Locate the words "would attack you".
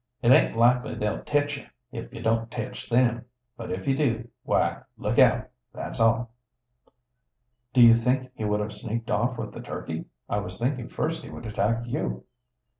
11.29-12.25